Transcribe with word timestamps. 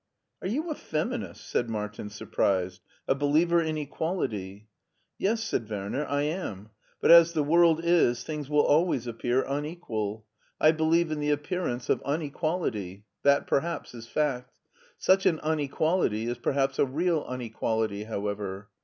"Are 0.41 0.47
you 0.47 0.71
a 0.71 0.73
feminist?" 0.73 1.45
said 1.51 1.69
Martin 1.69 2.09
surprised. 2.09 2.81
*' 2.95 3.07
A 3.07 3.13
believer 3.13 3.61
in 3.61 3.77
equality? 3.77 4.67
""Yes," 5.19 5.43
said 5.43 5.69
Werner," 5.69 6.07
I 6.09 6.23
am; 6.23 6.71
but, 6.99 7.11
as 7.11 7.33
the 7.33 7.43
world 7.43 7.81
is, 7.85 8.23
things 8.23 8.49
will 8.49 8.63
always 8.65 9.05
appear 9.05 9.43
unequal. 9.43 10.25
I 10.59 10.71
believe 10.71 11.11
in 11.11 11.19
the 11.19 11.27
€i 11.29 11.33
it 11.33 11.33
it 11.33 11.43
HEIDELBERG 11.43 11.43
6i 11.43 11.45
appearance 11.45 11.89
of 11.91 12.01
unequality. 12.01 13.05
That 13.21 13.45
perhaps 13.45 13.93
is 13.93 14.07
fact. 14.07 14.57
Such 14.97 15.27
an 15.27 15.39
unequality 15.41 16.25
is 16.27 16.39
perhaps 16.39 16.79
a 16.79 16.85
real 16.87 17.23
unequality, 17.27 18.05
however. 18.05 18.69